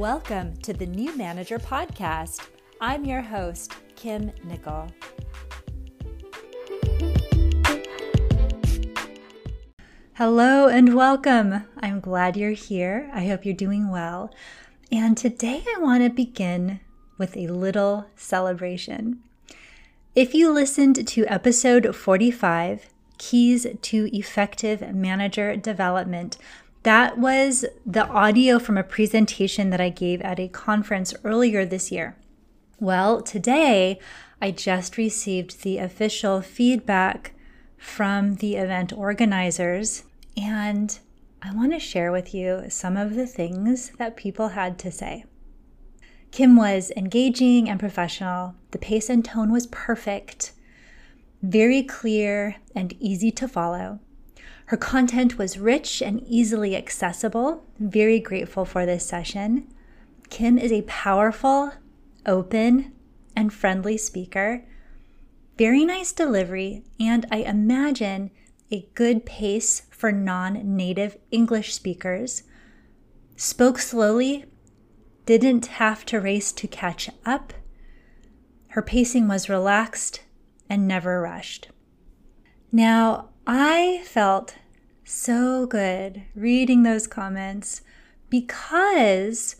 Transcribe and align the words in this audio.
Welcome 0.00 0.56
to 0.62 0.72
the 0.72 0.86
New 0.86 1.14
Manager 1.14 1.58
Podcast. 1.58 2.48
I'm 2.80 3.04
your 3.04 3.20
host, 3.20 3.74
Kim 3.96 4.32
Nicol. 4.42 4.86
Hello 10.14 10.68
and 10.68 10.94
welcome. 10.94 11.66
I'm 11.80 12.00
glad 12.00 12.38
you're 12.38 12.52
here. 12.52 13.10
I 13.12 13.26
hope 13.26 13.44
you're 13.44 13.52
doing 13.52 13.90
well. 13.90 14.32
And 14.90 15.18
today 15.18 15.64
I 15.76 15.78
want 15.80 16.02
to 16.02 16.08
begin 16.08 16.80
with 17.18 17.36
a 17.36 17.48
little 17.48 18.06
celebration. 18.16 19.22
If 20.14 20.32
you 20.32 20.50
listened 20.50 21.06
to 21.08 21.26
episode 21.26 21.94
45, 21.94 22.88
Keys 23.18 23.66
to 23.82 24.16
Effective 24.16 24.94
Manager 24.94 25.56
Development, 25.56 26.38
that 26.82 27.18
was 27.18 27.64
the 27.84 28.06
audio 28.08 28.58
from 28.58 28.78
a 28.78 28.82
presentation 28.82 29.70
that 29.70 29.80
I 29.80 29.90
gave 29.90 30.22
at 30.22 30.40
a 30.40 30.48
conference 30.48 31.14
earlier 31.24 31.66
this 31.66 31.92
year. 31.92 32.16
Well, 32.78 33.20
today 33.20 33.98
I 34.40 34.50
just 34.50 34.96
received 34.96 35.62
the 35.62 35.78
official 35.78 36.40
feedback 36.40 37.34
from 37.76 38.36
the 38.36 38.56
event 38.56 38.92
organizers, 38.92 40.04
and 40.36 40.98
I 41.42 41.54
want 41.54 41.72
to 41.72 41.78
share 41.78 42.12
with 42.12 42.34
you 42.34 42.64
some 42.68 42.96
of 42.96 43.14
the 43.14 43.26
things 43.26 43.92
that 43.98 44.16
people 44.16 44.48
had 44.48 44.78
to 44.80 44.90
say. 44.90 45.24
Kim 46.30 46.56
was 46.56 46.92
engaging 46.96 47.68
and 47.68 47.80
professional. 47.80 48.54
The 48.70 48.78
pace 48.78 49.10
and 49.10 49.24
tone 49.24 49.52
was 49.52 49.66
perfect, 49.66 50.52
very 51.42 51.82
clear 51.82 52.56
and 52.74 52.94
easy 53.00 53.30
to 53.32 53.48
follow. 53.48 54.00
Her 54.70 54.76
content 54.76 55.36
was 55.36 55.58
rich 55.58 56.00
and 56.00 56.22
easily 56.28 56.76
accessible. 56.76 57.64
Very 57.80 58.20
grateful 58.20 58.64
for 58.64 58.86
this 58.86 59.04
session. 59.04 59.66
Kim 60.28 60.56
is 60.56 60.70
a 60.70 60.82
powerful, 60.82 61.72
open, 62.24 62.92
and 63.34 63.52
friendly 63.52 63.96
speaker. 63.96 64.64
Very 65.58 65.84
nice 65.84 66.12
delivery, 66.12 66.84
and 67.00 67.26
I 67.32 67.38
imagine 67.38 68.30
a 68.70 68.88
good 68.94 69.26
pace 69.26 69.88
for 69.90 70.12
non 70.12 70.76
native 70.76 71.18
English 71.32 71.74
speakers. 71.74 72.44
Spoke 73.34 73.80
slowly, 73.80 74.44
didn't 75.26 75.66
have 75.66 76.06
to 76.06 76.20
race 76.20 76.52
to 76.52 76.68
catch 76.68 77.10
up. 77.26 77.52
Her 78.68 78.82
pacing 78.82 79.26
was 79.26 79.48
relaxed 79.48 80.22
and 80.68 80.86
never 80.86 81.20
rushed. 81.20 81.70
Now, 82.70 83.30
I 83.48 84.04
felt 84.04 84.54
so 85.10 85.66
good 85.66 86.22
reading 86.36 86.84
those 86.84 87.08
comments 87.08 87.82
because 88.30 89.56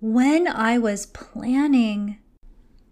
when 0.00 0.48
I 0.48 0.78
was 0.78 1.04
planning, 1.04 2.18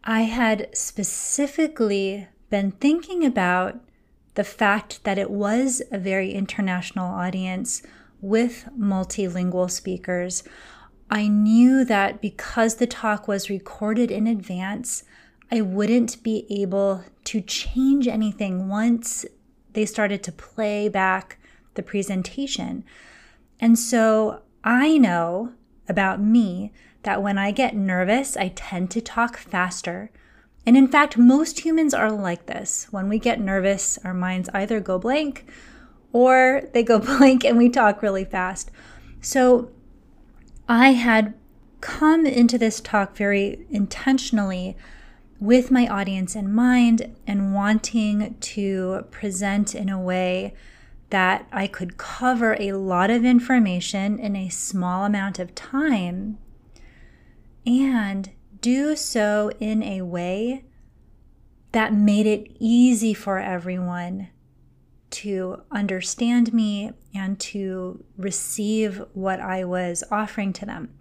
I 0.04 0.22
had 0.22 0.68
specifically 0.76 2.28
been 2.50 2.72
thinking 2.72 3.24
about 3.24 3.80
the 4.34 4.44
fact 4.44 5.02
that 5.04 5.18
it 5.18 5.30
was 5.30 5.80
a 5.90 5.98
very 5.98 6.32
international 6.32 7.06
audience 7.06 7.82
with 8.20 8.68
multilingual 8.78 9.70
speakers. 9.70 10.42
I 11.10 11.26
knew 11.26 11.86
that 11.86 12.20
because 12.20 12.76
the 12.76 12.86
talk 12.86 13.26
was 13.26 13.48
recorded 13.48 14.10
in 14.10 14.26
advance, 14.26 15.04
I 15.50 15.62
wouldn't 15.62 16.22
be 16.22 16.46
able 16.50 17.04
to 17.24 17.40
change 17.40 18.06
anything 18.06 18.68
once 18.68 19.24
they 19.72 19.86
started 19.86 20.22
to 20.24 20.32
play 20.32 20.90
back 20.90 21.37
the 21.78 21.82
presentation. 21.82 22.84
And 23.58 23.78
so 23.78 24.42
I 24.62 24.98
know 24.98 25.54
about 25.88 26.20
me 26.20 26.72
that 27.04 27.22
when 27.22 27.38
I 27.38 27.52
get 27.52 27.74
nervous, 27.74 28.36
I 28.36 28.48
tend 28.48 28.90
to 28.90 29.00
talk 29.00 29.38
faster. 29.38 30.10
And 30.66 30.76
in 30.76 30.88
fact, 30.88 31.16
most 31.16 31.60
humans 31.60 31.94
are 31.94 32.10
like 32.10 32.44
this. 32.44 32.88
When 32.90 33.08
we 33.08 33.18
get 33.18 33.40
nervous, 33.40 33.98
our 34.04 34.12
minds 34.12 34.50
either 34.52 34.80
go 34.80 34.98
blank 34.98 35.46
or 36.12 36.62
they 36.74 36.82
go 36.82 36.98
blank 37.18 37.44
and 37.44 37.56
we 37.56 37.70
talk 37.70 38.02
really 38.02 38.24
fast. 38.24 38.70
So 39.22 39.70
I 40.68 40.90
had 40.90 41.32
come 41.80 42.26
into 42.26 42.58
this 42.58 42.80
talk 42.80 43.16
very 43.16 43.66
intentionally 43.70 44.76
with 45.40 45.70
my 45.70 45.86
audience 45.86 46.34
in 46.34 46.52
mind 46.52 47.14
and 47.26 47.54
wanting 47.54 48.36
to 48.40 49.06
present 49.10 49.74
in 49.74 49.88
a 49.88 50.00
way 50.00 50.54
that 51.10 51.46
I 51.50 51.66
could 51.66 51.96
cover 51.96 52.56
a 52.60 52.72
lot 52.72 53.10
of 53.10 53.24
information 53.24 54.18
in 54.18 54.36
a 54.36 54.48
small 54.48 55.04
amount 55.04 55.38
of 55.38 55.54
time 55.54 56.38
and 57.64 58.30
do 58.60 58.96
so 58.96 59.50
in 59.60 59.82
a 59.82 60.02
way 60.02 60.64
that 61.72 61.94
made 61.94 62.26
it 62.26 62.56
easy 62.58 63.14
for 63.14 63.38
everyone 63.38 64.28
to 65.10 65.62
understand 65.70 66.52
me 66.52 66.92
and 67.14 67.38
to 67.40 68.04
receive 68.16 69.02
what 69.14 69.40
I 69.40 69.64
was 69.64 70.04
offering 70.10 70.52
to 70.54 70.66
them. 70.66 70.94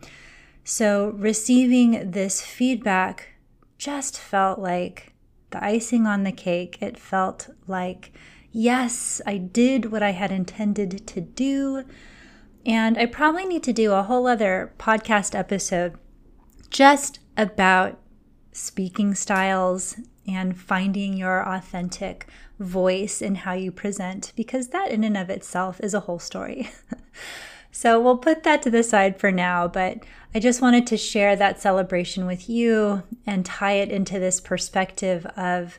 So, 0.63 1.09
receiving 1.17 2.11
this 2.11 2.41
feedback 2.41 3.29
just 3.77 4.19
felt 4.19 4.59
like 4.59 5.13
the 5.51 5.63
icing 5.63 6.05
on 6.05 6.23
the 6.23 6.31
cake. 6.31 6.77
It 6.81 6.97
felt 6.97 7.49
like, 7.67 8.11
yes, 8.57 9.21
I 9.25 9.37
did 9.37 9.91
what 9.91 10.01
I 10.01 10.11
had 10.11 10.31
intended 10.31 11.05
to 11.05 11.21
do. 11.21 11.83
And 12.65 12.97
I 12.97 13.05
probably 13.05 13.45
need 13.45 13.63
to 13.63 13.73
do 13.73 13.93
a 13.93 14.03
whole 14.03 14.27
other 14.27 14.73
podcast 14.79 15.37
episode 15.37 15.93
just 16.69 17.19
about 17.37 17.99
speaking 18.51 19.13
styles 19.13 19.99
and 20.27 20.59
finding 20.59 21.15
your 21.15 21.47
authentic 21.47 22.27
voice 22.59 23.21
in 23.21 23.35
how 23.35 23.53
you 23.53 23.71
present, 23.71 24.33
because 24.35 24.69
that 24.69 24.89
in 24.89 25.03
and 25.03 25.15
of 25.15 25.29
itself 25.29 25.79
is 25.81 25.93
a 25.93 26.01
whole 26.01 26.19
story. 26.19 26.69
So 27.69 27.99
we'll 27.99 28.17
put 28.17 28.41
that 28.41 28.63
to 28.63 28.71
the 28.71 28.81
side 28.81 29.19
for 29.19 29.31
now, 29.31 29.67
but 29.67 29.99
I 30.33 30.39
just 30.39 30.63
wanted 30.63 30.87
to 30.87 30.97
share 30.97 31.35
that 31.35 31.61
celebration 31.61 32.25
with 32.25 32.49
you 32.49 33.03
and 33.27 33.45
tie 33.45 33.73
it 33.73 33.89
into 33.89 34.17
this 34.17 34.41
perspective 34.41 35.27
of 35.37 35.77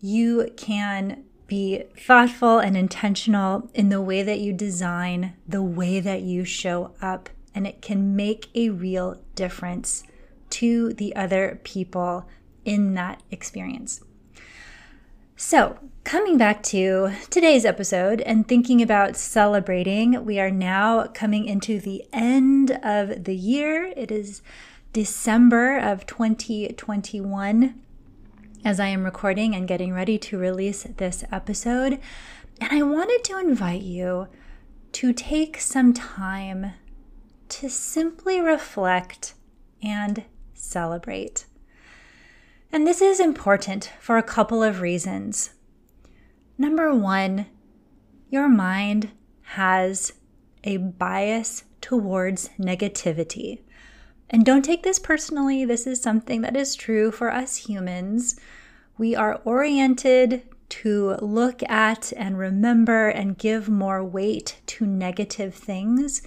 you 0.00 0.50
can 0.56 1.22
be 1.52 1.84
thoughtful 1.98 2.58
and 2.58 2.78
intentional 2.78 3.68
in 3.74 3.90
the 3.90 4.00
way 4.00 4.22
that 4.22 4.40
you 4.40 4.54
design, 4.54 5.34
the 5.46 5.62
way 5.62 6.00
that 6.00 6.22
you 6.22 6.46
show 6.46 6.94
up, 7.02 7.28
and 7.54 7.66
it 7.66 7.82
can 7.82 8.16
make 8.16 8.48
a 8.54 8.70
real 8.70 9.20
difference 9.34 10.02
to 10.48 10.94
the 10.94 11.14
other 11.14 11.60
people 11.62 12.26
in 12.64 12.94
that 12.94 13.22
experience. 13.30 14.00
So, 15.36 15.78
coming 16.04 16.38
back 16.38 16.62
to 16.62 17.10
today's 17.28 17.66
episode 17.66 18.22
and 18.22 18.48
thinking 18.48 18.80
about 18.80 19.14
celebrating, 19.14 20.24
we 20.24 20.40
are 20.40 20.50
now 20.50 21.04
coming 21.08 21.44
into 21.44 21.78
the 21.78 22.02
end 22.14 22.70
of 22.82 23.24
the 23.24 23.36
year. 23.36 23.92
It 23.94 24.10
is 24.10 24.40
December 24.94 25.76
of 25.76 26.06
2021 26.06 27.78
as 28.64 28.78
I 28.78 28.86
am 28.86 29.04
recording 29.04 29.54
and 29.54 29.66
getting 29.66 29.92
ready 29.92 30.18
to 30.18 30.38
release 30.38 30.84
this 30.96 31.24
episode. 31.32 31.98
And 32.60 32.70
I 32.70 32.82
wanted 32.82 33.24
to 33.24 33.38
invite 33.38 33.82
you 33.82 34.28
to 34.92 35.12
take 35.12 35.60
some 35.60 35.92
time 35.92 36.72
to 37.48 37.68
simply 37.68 38.40
reflect 38.40 39.34
and 39.82 40.24
celebrate. 40.54 41.46
And 42.70 42.86
this 42.86 43.02
is 43.02 43.20
important 43.20 43.92
for 44.00 44.16
a 44.16 44.22
couple 44.22 44.62
of 44.62 44.80
reasons. 44.80 45.50
Number 46.56 46.94
one, 46.94 47.46
your 48.30 48.48
mind 48.48 49.10
has 49.42 50.12
a 50.64 50.76
bias 50.76 51.64
towards 51.80 52.48
negativity. 52.58 53.58
And 54.32 54.46
don't 54.46 54.64
take 54.64 54.82
this 54.82 54.98
personally, 54.98 55.66
this 55.66 55.86
is 55.86 56.00
something 56.00 56.40
that 56.40 56.56
is 56.56 56.74
true 56.74 57.10
for 57.10 57.30
us 57.30 57.56
humans. 57.56 58.40
We 58.96 59.14
are 59.14 59.42
oriented 59.44 60.42
to 60.70 61.16
look 61.20 61.62
at 61.68 62.14
and 62.16 62.38
remember 62.38 63.08
and 63.08 63.36
give 63.36 63.68
more 63.68 64.02
weight 64.02 64.62
to 64.68 64.86
negative 64.86 65.54
things. 65.54 66.22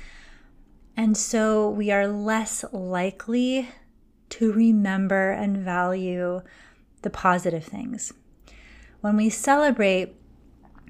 And 0.96 1.18
so 1.18 1.68
we 1.68 1.90
are 1.90 2.08
less 2.08 2.64
likely 2.72 3.70
to 4.30 4.54
remember 4.54 5.32
and 5.32 5.58
value 5.58 6.42
the 7.02 7.10
positive 7.10 7.64
things. 7.64 8.14
When 9.02 9.18
we 9.18 9.30
celebrate, 9.32 10.14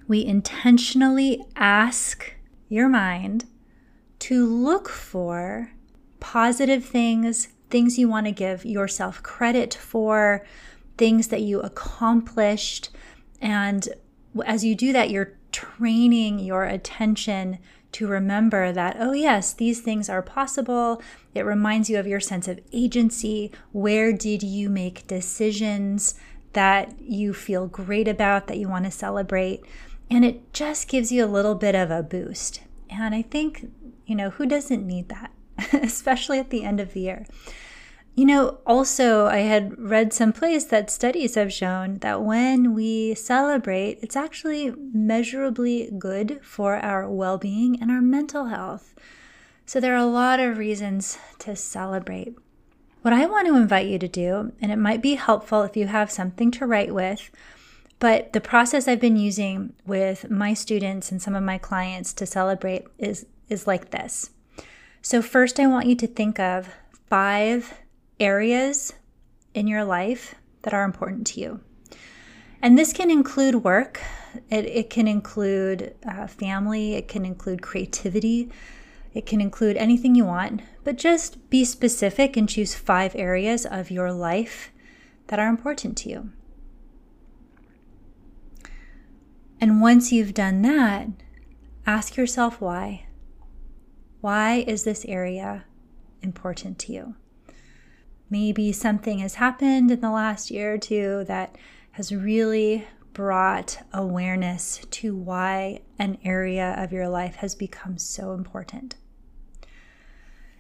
we 0.06 0.26
intentionally 0.26 1.46
ask 1.56 2.36
your 2.68 2.90
mind 2.90 3.46
to 4.20 4.46
look 4.46 4.90
for 4.90 5.72
positive 6.26 6.84
things, 6.84 7.50
things 7.70 8.00
you 8.00 8.10
want 8.10 8.26
to 8.26 8.32
give 8.32 8.66
yourself 8.66 9.22
credit 9.22 9.76
for, 9.76 10.44
things 10.98 11.28
that 11.28 11.42
you 11.42 11.62
accomplished. 11.62 12.90
And 13.40 13.88
as 14.44 14.66
you 14.66 14.74
do 14.74 14.92
that, 14.92 15.12
you're 15.12 15.38
training 15.52 16.40
your 16.40 16.64
attention 16.64 17.60
to 17.92 18.08
remember 18.08 18.72
that, 18.72 18.98
oh, 19.00 19.14
yes, 19.14 19.54
these 19.54 19.82
things 19.82 20.10
are 20.10 20.24
possible. 20.24 21.00
It 21.36 21.46
reminds 21.46 21.92
you 21.92 22.00
of 22.00 22.08
your 22.08 22.20
sense 22.20 22.48
of 22.48 22.60
agency. 22.74 23.52
Where 23.72 24.12
did 24.12 24.42
you 24.42 24.68
make 24.68 25.06
decisions 25.06 26.16
that 26.54 27.00
you 27.00 27.36
feel 27.36 27.68
great 27.68 28.08
about, 28.08 28.48
that 28.48 28.58
you 28.58 28.68
want 28.68 28.86
to 28.86 28.92
celebrate? 28.92 29.64
And 30.10 30.26
it 30.26 30.52
just 30.54 30.88
gives 30.88 31.12
you 31.12 31.24
a 31.24 31.28
little 31.28 31.56
bit 31.56 31.76
of 31.76 31.92
a 31.92 32.02
boost. 32.02 32.62
And 32.90 33.14
I 33.14 33.22
think, 33.22 33.72
you 34.08 34.16
know, 34.16 34.32
who 34.32 34.48
doesn't 34.48 34.86
need 34.86 35.10
that, 35.10 35.32
especially 35.74 36.40
at 36.40 36.50
the 36.50 36.64
end 36.64 36.80
of 36.80 36.94
the 36.94 37.02
year? 37.02 37.26
You 38.16 38.24
know, 38.24 38.60
also, 38.66 39.26
I 39.26 39.40
had 39.40 39.78
read 39.78 40.14
someplace 40.14 40.64
that 40.66 40.90
studies 40.90 41.36
have 41.36 41.52
shown 41.52 41.96
that 41.96 42.22
when 42.22 42.74
we 42.74 43.14
celebrate, 43.14 44.00
it's 44.02 44.16
actually 44.16 44.72
measurably 44.94 45.92
good 46.00 46.40
for 46.42 46.78
our 46.78 47.10
well 47.10 47.38
being 47.38 47.82
and 47.82 47.92
our 47.92 48.02
mental 48.02 48.46
health. 48.46 48.96
So, 49.66 49.82
there 49.82 49.94
are 49.94 49.98
a 49.98 50.06
lot 50.06 50.40
of 50.40 50.58
reasons 50.58 51.18
to 51.40 51.58
celebrate. 51.58 52.38
What 53.02 53.14
I 53.14 53.26
want 53.26 53.48
to 53.48 53.56
invite 53.58 53.88
you 53.88 54.00
to 54.00 54.08
do, 54.08 54.54
and 54.62 54.72
it 54.72 54.78
might 54.78 55.02
be 55.02 55.16
helpful 55.16 55.64
if 55.64 55.76
you 55.76 55.88
have 55.88 56.10
something 56.10 56.52
to 56.52 56.66
write 56.66 56.94
with, 56.94 57.30
but 58.00 58.32
the 58.32 58.42
process 58.42 58.88
I've 58.88 59.02
been 59.02 59.18
using 59.18 59.74
with 59.86 60.30
my 60.30 60.54
students 60.54 61.12
and 61.12 61.22
some 61.22 61.36
of 61.36 61.44
my 61.44 61.58
clients 61.58 62.14
to 62.14 62.26
celebrate 62.26 62.88
is, 62.98 63.26
is 63.50 63.68
like 63.68 63.92
this. 63.92 64.30
So, 65.06 65.22
first, 65.22 65.60
I 65.60 65.68
want 65.68 65.86
you 65.86 65.94
to 65.98 66.08
think 66.08 66.40
of 66.40 66.68
five 67.12 67.76
areas 68.20 68.94
in 69.54 69.68
your 69.68 69.84
life 69.84 70.34
that 70.64 70.74
are 70.74 70.84
important 70.84 71.28
to 71.28 71.40
you. 71.40 71.60
And 72.60 72.76
this 72.76 72.92
can 72.92 73.12
include 73.12 73.64
work, 73.64 74.02
it, 74.50 74.66
it 74.66 74.90
can 74.90 75.08
include 75.08 75.94
uh, 76.08 76.26
family, 76.26 76.96
it 76.96 77.08
can 77.08 77.24
include 77.24 77.62
creativity, 77.62 78.52
it 79.14 79.28
can 79.28 79.42
include 79.42 79.78
anything 79.78 80.16
you 80.16 80.26
want, 80.26 80.64
but 80.84 80.98
just 80.98 81.52
be 81.52 81.64
specific 81.64 82.36
and 82.36 82.50
choose 82.50 82.74
five 82.74 83.16
areas 83.16 83.64
of 83.64 83.92
your 83.92 84.12
life 84.12 84.72
that 85.28 85.38
are 85.38 85.50
important 85.50 85.96
to 85.98 86.10
you. 86.10 86.32
And 89.62 89.82
once 89.82 90.12
you've 90.12 90.34
done 90.34 90.64
that, 90.64 91.10
ask 91.86 92.18
yourself 92.18 92.60
why. 92.60 93.05
Why 94.26 94.64
is 94.66 94.86
this 94.86 95.06
area 95.08 95.66
important 96.24 96.80
to 96.80 96.92
you? 96.92 97.14
Maybe 98.28 98.72
something 98.72 99.20
has 99.20 99.36
happened 99.36 99.92
in 99.92 100.02
the 100.02 100.10
last 100.10 100.50
year 100.50 100.74
or 100.74 100.78
two 100.80 101.26
that 101.28 101.56
has 101.92 102.12
really 102.12 102.88
brought 103.14 103.84
awareness 103.94 104.82
to 104.90 105.16
why 105.16 105.82
an 106.00 106.18
area 106.26 106.74
of 106.76 106.92
your 106.92 107.08
life 107.08 107.36
has 107.36 107.54
become 107.54 108.00
so 108.00 108.34
important. 108.34 108.96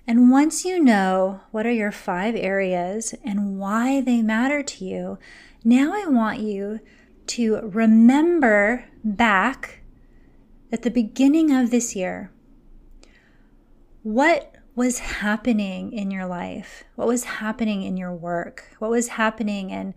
And 0.06 0.30
once 0.30 0.64
you 0.64 0.80
know 0.80 1.40
what 1.50 1.66
are 1.66 1.72
your 1.72 1.92
five 1.92 2.36
areas 2.36 3.16
and 3.24 3.58
why 3.58 4.00
they 4.00 4.22
matter 4.22 4.62
to 4.62 4.86
you, 4.86 5.18
now 5.64 5.92
I 5.92 6.06
want 6.06 6.40
you 6.40 6.82
to 7.30 7.62
remember 7.64 8.86
back 9.04 9.80
at 10.72 10.84
the 10.84 10.92
beginning 10.92 11.52
of 11.52 11.72
this 11.72 11.96
year 11.96 12.30
what 14.06 14.54
was 14.76 15.00
happening 15.00 15.92
in 15.92 16.12
your 16.12 16.28
life, 16.28 16.84
what 16.94 17.08
was 17.08 17.24
happening 17.24 17.82
in 17.82 17.98
your 17.98 18.14
work, 18.14 18.66
what 18.78 18.92
was 18.92 19.08
happening 19.08 19.72
in 19.72 19.96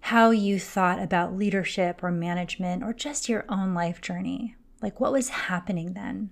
how 0.00 0.28
you 0.28 0.60
thought 0.60 1.00
about 1.00 1.34
leadership 1.34 2.02
or 2.02 2.10
management 2.10 2.82
or 2.82 2.92
just 2.92 3.26
your 3.26 3.46
own 3.48 3.72
life 3.72 4.02
journey. 4.02 4.54
Like, 4.82 5.00
what 5.00 5.12
was 5.12 5.30
happening 5.30 5.94
then? 5.94 6.30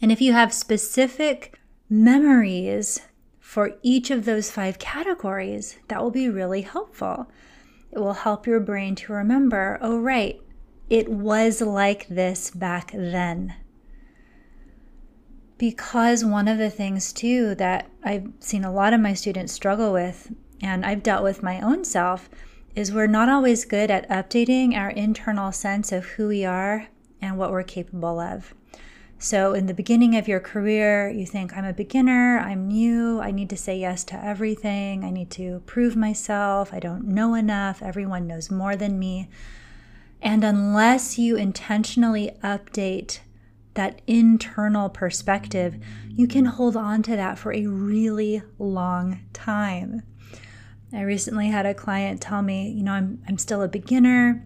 And 0.00 0.10
if 0.10 0.22
you 0.22 0.32
have 0.32 0.54
specific 0.54 1.60
memories 1.90 3.02
for 3.38 3.76
each 3.82 4.10
of 4.10 4.24
those 4.24 4.50
five 4.50 4.78
categories, 4.78 5.76
that 5.88 6.02
will 6.02 6.10
be 6.10 6.30
really 6.30 6.62
helpful. 6.62 7.30
It 7.92 7.98
will 7.98 8.14
help 8.14 8.46
your 8.46 8.60
brain 8.60 8.94
to 8.94 9.12
remember 9.12 9.78
oh, 9.82 9.98
right, 9.98 10.40
it 10.88 11.10
was 11.10 11.60
like 11.60 12.08
this 12.08 12.50
back 12.50 12.92
then 12.94 13.56
because 15.60 16.24
one 16.24 16.48
of 16.48 16.56
the 16.56 16.70
things 16.70 17.12
too 17.12 17.54
that 17.54 17.86
I've 18.02 18.32
seen 18.40 18.64
a 18.64 18.72
lot 18.72 18.94
of 18.94 19.00
my 19.00 19.12
students 19.12 19.52
struggle 19.52 19.92
with 19.92 20.32
and 20.62 20.86
I've 20.86 21.02
dealt 21.02 21.22
with 21.22 21.42
my 21.42 21.60
own 21.60 21.84
self 21.84 22.30
is 22.74 22.90
we're 22.90 23.06
not 23.06 23.28
always 23.28 23.66
good 23.66 23.90
at 23.90 24.08
updating 24.08 24.74
our 24.74 24.88
internal 24.88 25.52
sense 25.52 25.92
of 25.92 26.06
who 26.06 26.28
we 26.28 26.46
are 26.46 26.88
and 27.20 27.36
what 27.36 27.50
we're 27.50 27.62
capable 27.62 28.18
of. 28.18 28.54
So, 29.18 29.52
in 29.52 29.66
the 29.66 29.74
beginning 29.74 30.16
of 30.16 30.26
your 30.26 30.40
career, 30.40 31.10
you 31.10 31.26
think, 31.26 31.54
I'm 31.54 31.66
a 31.66 31.74
beginner, 31.74 32.38
I'm 32.38 32.66
new, 32.66 33.20
I 33.20 33.30
need 33.30 33.50
to 33.50 33.56
say 33.58 33.78
yes 33.78 34.02
to 34.04 34.24
everything, 34.24 35.04
I 35.04 35.10
need 35.10 35.28
to 35.32 35.60
prove 35.66 35.94
myself, 35.94 36.72
I 36.72 36.78
don't 36.78 37.04
know 37.04 37.34
enough, 37.34 37.82
everyone 37.82 38.26
knows 38.26 38.50
more 38.50 38.76
than 38.76 38.98
me. 38.98 39.28
And 40.22 40.42
unless 40.42 41.18
you 41.18 41.36
intentionally 41.36 42.32
update 42.42 43.18
that 43.74 44.00
internal 44.06 44.88
perspective, 44.88 45.78
you 46.08 46.26
can 46.26 46.44
hold 46.44 46.76
on 46.76 47.02
to 47.04 47.16
that 47.16 47.38
for 47.38 47.52
a 47.52 47.66
really 47.66 48.42
long 48.58 49.20
time. 49.32 50.02
I 50.92 51.02
recently 51.02 51.48
had 51.48 51.66
a 51.66 51.74
client 51.74 52.20
tell 52.20 52.42
me, 52.42 52.68
you 52.70 52.82
know, 52.82 52.92
I'm, 52.92 53.22
I'm 53.28 53.38
still 53.38 53.62
a 53.62 53.68
beginner. 53.68 54.44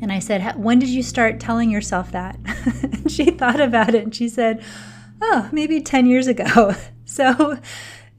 And 0.00 0.12
I 0.12 0.18
said, 0.18 0.56
When 0.56 0.78
did 0.78 0.88
you 0.88 1.02
start 1.02 1.40
telling 1.40 1.70
yourself 1.70 2.12
that? 2.12 2.38
and 2.82 3.10
she 3.10 3.30
thought 3.30 3.60
about 3.60 3.94
it 3.94 4.04
and 4.04 4.14
she 4.14 4.28
said, 4.28 4.62
Oh, 5.20 5.48
maybe 5.52 5.80
10 5.80 6.06
years 6.06 6.26
ago. 6.26 6.74
so, 7.04 7.58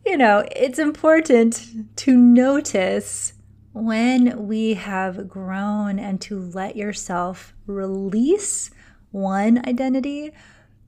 you 0.06 0.18
know, 0.18 0.46
it's 0.56 0.80
important 0.80 1.64
to 1.98 2.16
notice 2.16 3.34
when 3.74 4.48
we 4.48 4.74
have 4.76 5.28
grown 5.28 6.00
and 6.00 6.22
to 6.22 6.40
let 6.40 6.76
yourself 6.76 7.54
release 7.68 8.72
one 9.16 9.66
identity 9.66 10.32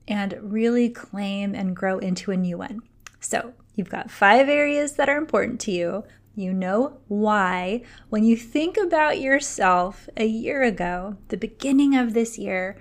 and 0.06 0.38
really 0.42 0.90
claim 0.90 1.54
and 1.54 1.74
grow 1.74 1.98
into 1.98 2.30
a 2.30 2.36
new 2.36 2.58
one. 2.58 2.80
So, 3.20 3.54
you've 3.74 3.88
got 3.88 4.10
five 4.10 4.48
areas 4.48 4.92
that 4.92 5.08
are 5.08 5.16
important 5.16 5.60
to 5.60 5.72
you. 5.72 6.04
You 6.34 6.52
know 6.52 6.98
why. 7.08 7.82
When 8.10 8.24
you 8.24 8.36
think 8.36 8.76
about 8.76 9.20
yourself 9.20 10.08
a 10.16 10.26
year 10.26 10.62
ago, 10.62 11.16
the 11.28 11.36
beginning 11.38 11.96
of 11.96 12.12
this 12.12 12.38
year, 12.38 12.78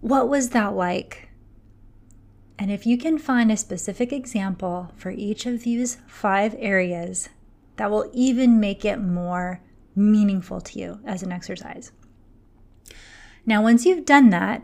what 0.00 0.28
was 0.28 0.48
that 0.50 0.74
like? 0.74 1.28
And 2.58 2.70
if 2.70 2.86
you 2.86 2.96
can 2.96 3.18
find 3.18 3.52
a 3.52 3.56
specific 3.56 4.12
example 4.12 4.92
for 4.96 5.10
each 5.10 5.44
of 5.46 5.62
these 5.64 5.98
five 6.06 6.56
areas, 6.58 7.28
that 7.76 7.90
will 7.90 8.10
even 8.14 8.58
make 8.58 8.84
it 8.84 8.98
more 8.98 9.60
meaningful 9.94 10.60
to 10.62 10.78
you 10.78 11.00
as 11.04 11.22
an 11.22 11.30
exercise. 11.30 11.92
Now, 13.44 13.62
once 13.62 13.84
you've 13.84 14.04
done 14.04 14.30
that, 14.30 14.62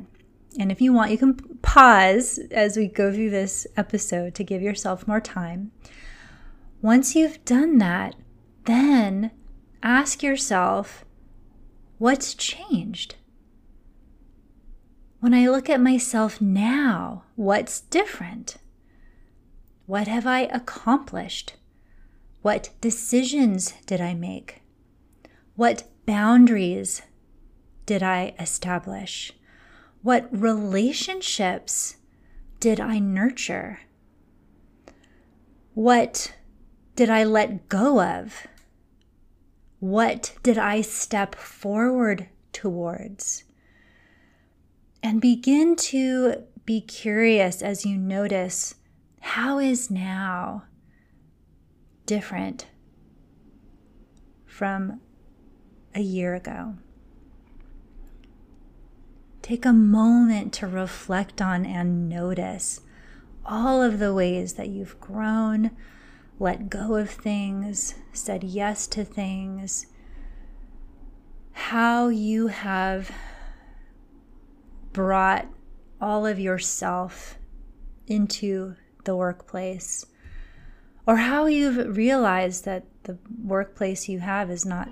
and 0.58 0.70
if 0.70 0.80
you 0.80 0.92
want, 0.92 1.10
you 1.10 1.18
can 1.18 1.34
pause 1.62 2.38
as 2.50 2.76
we 2.76 2.86
go 2.86 3.12
through 3.12 3.30
this 3.30 3.66
episode 3.76 4.34
to 4.36 4.44
give 4.44 4.62
yourself 4.62 5.06
more 5.06 5.20
time. 5.20 5.72
Once 6.80 7.14
you've 7.14 7.44
done 7.44 7.78
that, 7.78 8.14
then 8.64 9.32
ask 9.82 10.22
yourself, 10.22 11.04
what's 11.98 12.34
changed? 12.34 13.16
When 15.20 15.34
I 15.34 15.48
look 15.48 15.68
at 15.68 15.80
myself 15.80 16.40
now, 16.40 17.24
what's 17.34 17.80
different? 17.80 18.58
What 19.86 20.06
have 20.06 20.26
I 20.26 20.42
accomplished? 20.42 21.54
What 22.42 22.70
decisions 22.80 23.72
did 23.86 24.00
I 24.00 24.14
make? 24.14 24.62
What 25.56 25.84
boundaries 26.06 27.02
did 27.88 28.02
I 28.02 28.34
establish? 28.38 29.32
What 30.02 30.28
relationships 30.30 31.96
did 32.60 32.80
I 32.80 32.98
nurture? 32.98 33.80
What 35.72 36.34
did 36.96 37.08
I 37.08 37.24
let 37.24 37.70
go 37.70 38.02
of? 38.02 38.46
What 39.80 40.34
did 40.42 40.58
I 40.58 40.82
step 40.82 41.34
forward 41.34 42.28
towards? 42.52 43.44
And 45.02 45.18
begin 45.18 45.74
to 45.76 46.44
be 46.66 46.82
curious 46.82 47.62
as 47.62 47.86
you 47.86 47.96
notice 47.96 48.74
how 49.22 49.58
is 49.58 49.90
now 49.90 50.64
different 52.04 52.66
from 54.44 55.00
a 55.94 56.00
year 56.00 56.34
ago. 56.34 56.74
Take 59.42 59.64
a 59.64 59.72
moment 59.72 60.52
to 60.54 60.66
reflect 60.66 61.40
on 61.40 61.64
and 61.64 62.08
notice 62.08 62.80
all 63.44 63.82
of 63.82 63.98
the 63.98 64.12
ways 64.12 64.54
that 64.54 64.68
you've 64.68 65.00
grown, 65.00 65.70
let 66.38 66.68
go 66.68 66.96
of 66.96 67.10
things, 67.10 67.94
said 68.12 68.44
yes 68.44 68.86
to 68.88 69.04
things, 69.04 69.86
how 71.52 72.08
you 72.08 72.48
have 72.48 73.10
brought 74.92 75.46
all 76.00 76.26
of 76.26 76.38
yourself 76.38 77.38
into 78.06 78.76
the 79.04 79.16
workplace, 79.16 80.04
or 81.06 81.16
how 81.16 81.46
you've 81.46 81.96
realized 81.96 82.64
that 82.64 82.84
the 83.04 83.18
workplace 83.42 84.08
you 84.08 84.18
have 84.18 84.50
is 84.50 84.66
not 84.66 84.90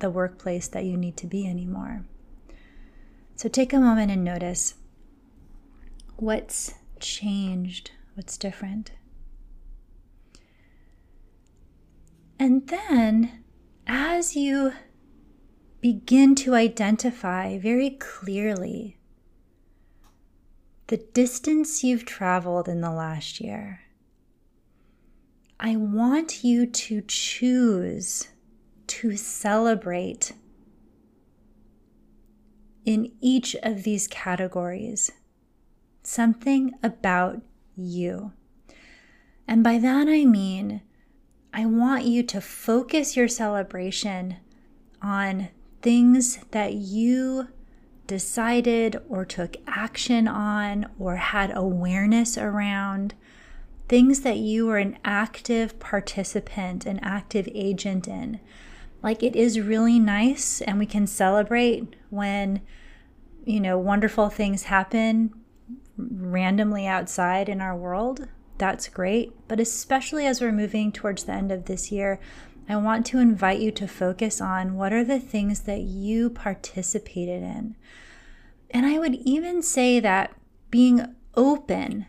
the 0.00 0.10
workplace 0.10 0.68
that 0.68 0.84
you 0.84 0.96
need 0.96 1.16
to 1.16 1.26
be 1.26 1.46
anymore. 1.48 2.04
So 3.36 3.48
take 3.48 3.72
a 3.72 3.80
moment 3.80 4.10
and 4.10 4.24
notice 4.24 4.74
what's 6.16 6.74
changed, 7.00 7.90
what's 8.14 8.36
different. 8.36 8.92
And 12.38 12.66
then, 12.68 13.44
as 13.86 14.36
you 14.36 14.72
begin 15.80 16.34
to 16.36 16.54
identify 16.54 17.58
very 17.58 17.90
clearly 17.90 18.98
the 20.86 20.96
distance 20.98 21.82
you've 21.82 22.04
traveled 22.04 22.68
in 22.68 22.80
the 22.80 22.90
last 22.90 23.40
year, 23.40 23.80
I 25.58 25.76
want 25.76 26.44
you 26.44 26.66
to 26.66 27.02
choose 27.06 28.28
to 28.86 29.16
celebrate 29.16 30.32
in 32.84 33.12
each 33.20 33.54
of 33.62 33.82
these 33.82 34.06
categories 34.08 35.10
something 36.02 36.72
about 36.82 37.40
you. 37.76 38.32
And 39.48 39.64
by 39.64 39.78
that 39.78 40.08
I 40.08 40.24
mean, 40.24 40.82
I 41.52 41.66
want 41.66 42.04
you 42.04 42.22
to 42.24 42.40
focus 42.40 43.16
your 43.16 43.28
celebration 43.28 44.36
on 45.02 45.48
things 45.82 46.38
that 46.50 46.74
you 46.74 47.48
decided 48.06 49.00
or 49.08 49.24
took 49.24 49.56
action 49.66 50.28
on 50.28 50.86
or 50.98 51.16
had 51.16 51.56
awareness 51.56 52.36
around, 52.36 53.14
things 53.88 54.20
that 54.20 54.38
you 54.38 54.66
were 54.66 54.78
an 54.78 54.98
active 55.04 55.78
participant, 55.78 56.86
an 56.86 56.98
active 57.02 57.48
agent 57.54 58.08
in. 58.08 58.40
Like 59.02 59.22
it 59.22 59.36
is 59.36 59.60
really 59.60 59.98
nice, 59.98 60.62
and 60.62 60.78
we 60.78 60.86
can 60.86 61.06
celebrate 61.06 61.94
when, 62.14 62.62
you 63.44 63.60
know, 63.60 63.78
wonderful 63.78 64.30
things 64.30 64.64
happen 64.64 65.34
randomly 65.96 66.86
outside 66.86 67.48
in 67.48 67.60
our 67.60 67.76
world. 67.76 68.28
That's 68.58 68.88
great. 68.88 69.32
But 69.48 69.60
especially 69.60 70.26
as 70.26 70.40
we're 70.40 70.52
moving 70.52 70.92
towards 70.92 71.24
the 71.24 71.32
end 71.32 71.52
of 71.52 71.66
this 71.66 71.90
year, 71.90 72.20
I 72.68 72.76
want 72.76 73.04
to 73.06 73.18
invite 73.18 73.60
you 73.60 73.70
to 73.72 73.86
focus 73.86 74.40
on 74.40 74.74
what 74.74 74.92
are 74.92 75.04
the 75.04 75.20
things 75.20 75.60
that 75.60 75.80
you 75.80 76.30
participated 76.30 77.42
in. 77.42 77.76
And 78.70 78.86
I 78.86 78.98
would 78.98 79.14
even 79.16 79.62
say 79.62 80.00
that 80.00 80.34
being 80.70 81.14
open 81.36 82.06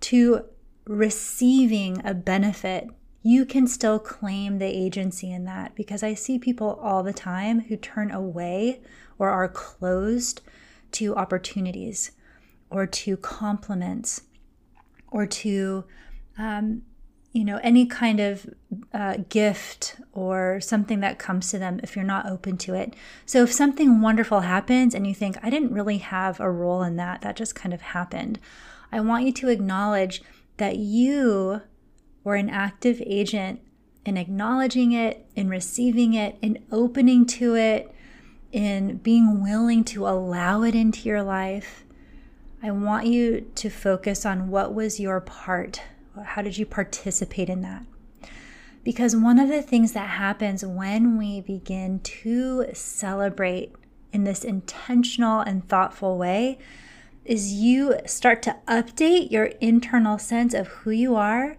to 0.00 0.44
receiving 0.86 2.00
a 2.04 2.14
benefit, 2.14 2.88
you 3.26 3.46
can 3.46 3.66
still 3.66 3.98
claim 3.98 4.58
the 4.58 4.66
agency 4.66 5.32
in 5.32 5.46
that 5.46 5.74
because 5.74 6.02
I 6.02 6.12
see 6.12 6.38
people 6.38 6.78
all 6.82 7.02
the 7.02 7.14
time 7.14 7.62
who 7.62 7.76
turn 7.76 8.10
away 8.10 8.82
or 9.18 9.30
are 9.30 9.48
closed 9.48 10.42
to 10.92 11.16
opportunities 11.16 12.12
or 12.68 12.86
to 12.86 13.16
compliments 13.16 14.24
or 15.10 15.24
to 15.26 15.84
um, 16.36 16.82
you 17.32 17.46
know 17.46 17.58
any 17.62 17.86
kind 17.86 18.20
of 18.20 18.46
uh, 18.92 19.16
gift 19.30 19.96
or 20.12 20.60
something 20.60 21.00
that 21.00 21.18
comes 21.18 21.50
to 21.50 21.58
them 21.58 21.80
if 21.82 21.96
you're 21.96 22.04
not 22.04 22.26
open 22.26 22.58
to 22.58 22.74
it. 22.74 22.94
So 23.24 23.44
if 23.44 23.52
something 23.52 24.02
wonderful 24.02 24.40
happens 24.40 24.94
and 24.94 25.06
you 25.06 25.14
think 25.14 25.38
i 25.42 25.48
didn't 25.48 25.72
really 25.72 25.98
have 25.98 26.40
a 26.40 26.50
role 26.50 26.82
in 26.82 26.96
that 26.96 27.22
that 27.22 27.36
just 27.36 27.54
kind 27.54 27.72
of 27.72 27.80
happened. 27.80 28.38
I 28.92 29.00
want 29.00 29.24
you 29.24 29.32
to 29.32 29.48
acknowledge 29.48 30.22
that 30.58 30.76
you 30.76 31.62
were 32.24 32.34
an 32.34 32.50
active 32.50 33.00
agent 33.06 33.60
in 34.04 34.16
acknowledging 34.16 34.92
it 34.92 35.24
in 35.36 35.48
receiving 35.48 36.14
it 36.14 36.36
in 36.42 36.62
opening 36.72 37.24
to 37.24 37.54
it 37.54 37.94
in 38.50 38.96
being 38.98 39.42
willing 39.42 39.84
to 39.84 40.06
allow 40.06 40.62
it 40.62 40.74
into 40.74 41.08
your 41.08 41.22
life 41.22 41.84
i 42.62 42.70
want 42.70 43.06
you 43.06 43.40
to 43.54 43.70
focus 43.70 44.26
on 44.26 44.48
what 44.48 44.74
was 44.74 44.98
your 44.98 45.20
part 45.20 45.80
how 46.22 46.42
did 46.42 46.58
you 46.58 46.66
participate 46.66 47.48
in 47.48 47.62
that? 47.62 47.84
Because 48.82 49.16
one 49.16 49.38
of 49.38 49.48
the 49.48 49.62
things 49.62 49.92
that 49.92 50.10
happens 50.10 50.64
when 50.64 51.16
we 51.16 51.40
begin 51.40 52.00
to 52.00 52.66
celebrate 52.74 53.74
in 54.12 54.24
this 54.24 54.44
intentional 54.44 55.40
and 55.40 55.66
thoughtful 55.68 56.18
way 56.18 56.58
is 57.24 57.54
you 57.54 57.96
start 58.04 58.42
to 58.42 58.56
update 58.68 59.30
your 59.30 59.46
internal 59.60 60.18
sense 60.18 60.52
of 60.52 60.68
who 60.68 60.90
you 60.90 61.16
are, 61.16 61.56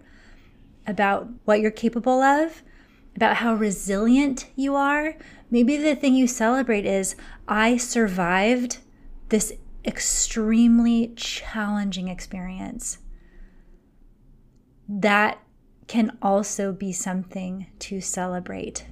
about 0.88 1.30
what 1.46 1.60
you're 1.60 1.72
capable 1.72 2.22
of, 2.22 2.64
about 3.16 3.38
how 3.38 3.54
resilient 3.54 4.48
you 4.56 4.76
are. 4.76 5.16
Maybe 5.50 5.78
the 5.78 5.96
thing 5.96 6.16
you 6.16 6.28
celebrate 6.28 6.86
is 6.86 7.16
I 7.48 7.78
survived 7.78 8.80
this 9.30 9.54
extremely 9.86 11.14
challenging 11.16 12.08
experience 12.08 13.00
that 14.88 15.40
can 15.88 16.18
also 16.22 16.72
be 16.72 16.92
something 16.92 17.68
to 17.80 18.02
celebrate. 18.02 18.86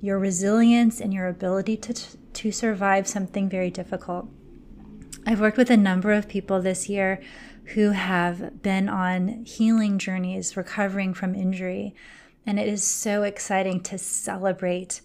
Your 0.00 0.18
resilience 0.18 1.00
and 1.00 1.14
your 1.14 1.28
ability 1.28 1.76
to, 1.78 1.94
to 2.34 2.52
survive 2.52 3.06
something 3.06 3.48
very 3.48 3.70
difficult. 3.70 4.28
I've 5.26 5.40
worked 5.40 5.56
with 5.56 5.70
a 5.70 5.76
number 5.76 6.12
of 6.12 6.28
people 6.28 6.60
this 6.60 6.88
year 6.88 7.20
who 7.74 7.90
have 7.90 8.62
been 8.62 8.88
on 8.88 9.44
healing 9.44 9.98
journeys, 9.98 10.56
recovering 10.56 11.14
from 11.14 11.34
injury. 11.34 11.94
And 12.46 12.60
it 12.60 12.68
is 12.68 12.84
so 12.84 13.24
exciting 13.24 13.80
to 13.84 13.98
celebrate 13.98 15.00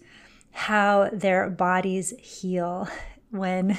how 0.52 1.10
their 1.12 1.48
bodies 1.50 2.14
heal 2.18 2.88
when 3.30 3.78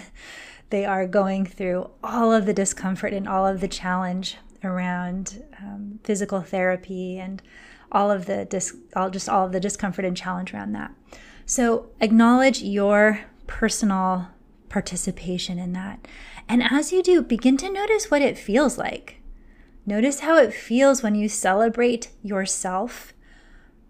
they 0.69 0.85
are 0.85 1.07
going 1.07 1.45
through 1.45 1.89
all 2.03 2.33
of 2.33 2.45
the 2.45 2.53
discomfort 2.53 3.13
and 3.13 3.27
all 3.27 3.45
of 3.45 3.61
the 3.61 3.67
challenge 3.67 4.37
around 4.63 5.43
um, 5.59 5.99
physical 6.03 6.41
therapy 6.41 7.19
and 7.19 7.41
all 7.91 8.09
of 8.09 8.25
the 8.25 8.45
dis- 8.45 8.75
all 8.95 9.09
just 9.09 9.29
all 9.29 9.45
of 9.45 9.51
the 9.51 9.59
discomfort 9.59 10.03
and 10.03 10.17
challenge 10.17 10.53
around 10.53 10.71
that. 10.71 10.91
So 11.45 11.89
acknowledge 12.01 12.61
your 12.61 13.21
personal 13.45 14.29
participation 14.73 15.59
in 15.59 15.71
that. 15.71 16.07
And 16.49 16.63
as 16.63 16.91
you 16.91 17.03
do, 17.03 17.21
begin 17.21 17.57
to 17.57 17.69
notice 17.69 18.09
what 18.09 18.23
it 18.23 18.39
feels 18.39 18.75
like. 18.75 19.21
Notice 19.85 20.21
how 20.21 20.35
it 20.37 20.51
feels 20.51 21.03
when 21.03 21.13
you 21.13 21.29
celebrate 21.29 22.09
yourself 22.23 23.13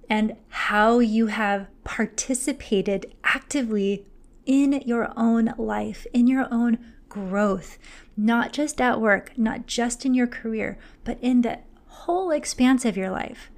and 0.09 0.35
how 0.49 0.99
you 0.99 1.27
have 1.27 1.67
participated 1.85 3.15
actively 3.23 4.05
in 4.45 4.83
your 4.85 5.13
own 5.15 5.53
life, 5.57 6.05
in 6.13 6.27
your 6.27 6.49
own 6.51 6.77
growth, 7.07 7.77
not 8.17 8.51
just 8.51 8.81
at 8.81 8.99
work, 8.99 9.31
not 9.37 9.65
just 9.65 10.05
in 10.05 10.13
your 10.13 10.27
career, 10.27 10.77
but 11.05 11.17
in 11.21 11.43
the 11.43 11.59
whole 11.87 12.29
expanse 12.29 12.83
of 12.83 12.97
your 12.97 13.09
life. 13.09 13.49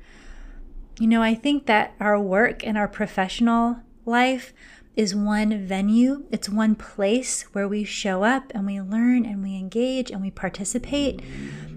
You 1.00 1.08
know, 1.08 1.24
I 1.24 1.34
think 1.34 1.65
that 1.65 1.96
our 2.00 2.20
work 2.20 2.63
and 2.63 2.77
our 2.77 2.88
professional 2.88 3.77
life 4.05 4.53
is 4.96 5.14
one 5.14 5.66
venue, 5.66 6.25
it's 6.32 6.50
one 6.50 6.75
place 6.75 7.44
where 7.54 7.68
we 7.68 7.84
show 7.84 8.24
up 8.24 8.52
and 8.56 8.66
we 8.66 8.80
learn 8.80 9.25
and 9.25 9.44
we 9.44 9.56
engage 9.58 10.12
and 10.12 10.22
we 10.22 10.32
participate. 10.32 11.22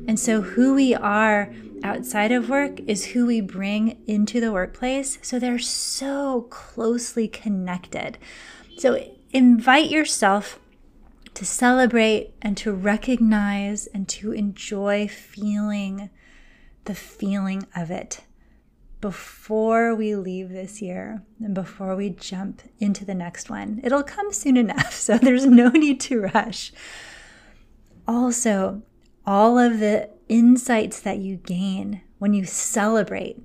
And 0.07 0.19
so, 0.19 0.41
who 0.41 0.75
we 0.75 0.95
are 0.95 1.53
outside 1.83 2.33
of 2.33 2.49
work 2.49 2.81
is 2.87 3.07
who 3.07 3.27
we 3.27 3.41
bring 3.41 4.03
into 4.07 4.41
the 4.41 4.53
workplace. 4.53 5.19
So, 5.23 5.39
they're 5.39 5.59
so 5.59 6.47
closely 6.51 7.29
connected. 7.29 8.19
So, 8.79 9.05
invite 9.33 9.91
yourself 9.91 10.61
to 11.35 11.45
celebrate 11.45 12.35
and 12.41 12.57
to 12.59 12.73
recognize 12.73 13.87
and 13.89 14.09
to 14.09 14.33
enjoy 14.33 15.09
feeling 15.09 16.11
the 16.85 16.95
feeling 16.95 17.67
of 17.77 17.91
it 17.91 18.23
before 19.01 19.95
we 19.95 20.15
leave 20.15 20.49
this 20.49 20.83
year 20.83 21.23
and 21.41 21.55
before 21.55 21.95
we 21.95 22.11
jump 22.11 22.63
into 22.81 23.05
the 23.05 23.15
next 23.15 23.49
one. 23.49 23.81
It'll 23.85 24.03
come 24.03 24.33
soon 24.33 24.57
enough, 24.57 24.93
so 24.95 25.19
there's 25.19 25.47
no 25.47 25.69
need 25.69 26.01
to 26.03 26.23
rush. 26.23 26.73
Also, 28.07 28.83
all 29.27 29.59
of 29.59 29.79
the 29.79 30.11
insights 30.29 31.01
that 31.01 31.19
you 31.19 31.37
gain 31.37 32.03
when 32.19 32.33
you 32.33 32.45
celebrate, 32.45 33.41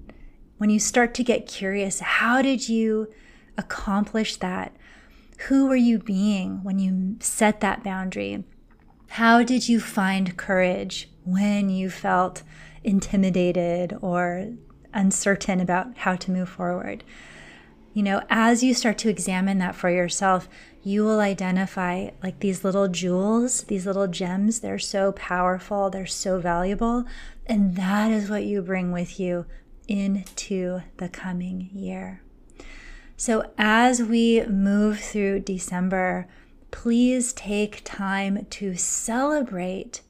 when 0.58 0.70
you 0.70 0.80
start 0.80 1.14
to 1.16 1.24
get 1.24 1.48
curious, 1.48 2.00
how 2.00 2.42
did 2.42 2.70
you 2.70 3.12
accomplish 3.58 4.38
that? 4.38 4.76
Who 5.48 5.68
were 5.68 5.76
you 5.76 6.00
being 6.00 6.64
when 6.64 6.80
you 6.80 7.18
set 7.20 7.60
that 7.60 7.84
boundary? 7.84 8.44
How 9.10 9.44
did 9.44 9.68
you 9.68 9.80
find 9.80 10.38
courage 10.38 11.10
when 11.26 11.70
you 11.70 11.90
felt 11.90 12.44
intimidated 12.84 13.96
or 14.02 14.54
uncertain 14.94 15.60
about 15.60 15.98
how 15.98 16.16
to 16.16 16.32
move 16.32 16.50
forward? 16.50 17.04
You 17.94 18.04
know, 18.04 18.24
as 18.30 18.64
you 18.64 18.74
start 18.74 18.98
to 19.00 19.10
examine 19.10 19.60
that 19.60 19.76
for 19.76 19.90
yourself, 19.90 20.50
you 20.82 21.04
will 21.04 21.20
identify 21.20 22.10
like 22.24 22.40
these 22.40 22.64
little 22.64 22.88
jewels, 22.88 23.64
these 23.64 23.86
little 23.86 24.08
gems. 24.08 24.60
They're 24.60 24.80
so 24.80 25.12
powerful, 25.12 25.90
they're 25.90 26.06
so 26.06 26.40
valuable. 26.40 27.06
And 27.46 27.76
that 27.76 28.12
is 28.12 28.30
what 28.30 28.44
you 28.46 28.62
bring 28.62 28.92
with 28.92 29.20
you 29.20 29.46
into 29.88 30.82
the 30.98 31.10
coming 31.10 31.70
year. 31.72 32.22
So, 33.16 33.52
as 33.58 34.02
we 34.02 34.44
move 34.48 35.00
through 35.00 35.42
December, 35.42 36.28
please 36.72 37.32
take 37.34 37.82
time 37.84 38.48
to 38.50 38.76
celebrate, 38.76 40.02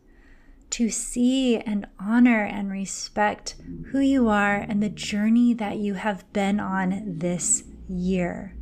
to 0.74 0.90
see 0.90 1.58
and 1.58 1.86
honor 2.00 2.44
and 2.44 2.72
respect 2.72 3.54
who 3.92 4.00
you 4.00 4.28
are 4.28 4.56
and 4.56 4.82
the 4.82 4.90
journey 4.90 5.54
that 5.54 5.78
you 5.78 5.94
have 5.94 6.32
been 6.34 6.60
on 6.60 7.20
this 7.20 7.64
year. 7.88 8.56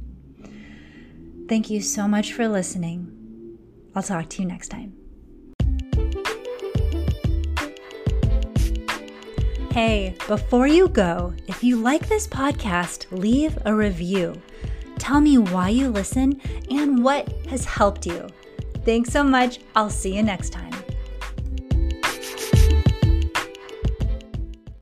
Thank 1.47 1.69
you 1.69 1.79
so 1.79 2.09
much 2.09 2.33
for 2.33 2.49
listening. 2.49 3.57
I'll 3.95 4.03
talk 4.03 4.27
to 4.27 4.41
you 4.41 4.47
next 4.49 4.67
time. 4.67 4.93
Hey, 9.71 10.17
before 10.27 10.67
you 10.67 10.89
go, 10.89 11.33
if 11.47 11.63
you 11.63 11.77
like 11.77 12.09
this 12.09 12.27
podcast, 12.27 13.05
leave 13.11 13.57
a 13.63 13.73
review. 13.73 14.41
Tell 14.97 15.21
me 15.21 15.37
why 15.37 15.69
you 15.69 15.87
listen 15.87 16.41
and 16.69 17.01
what 17.01 17.31
has 17.47 17.63
helped 17.63 18.05
you. 18.05 18.27
Thanks 18.83 19.11
so 19.13 19.23
much. 19.23 19.61
I'll 19.77 19.89
see 19.89 20.13
you 20.13 20.23
next 20.23 20.49
time. 20.49 20.70